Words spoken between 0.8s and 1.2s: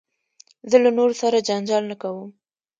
له نورو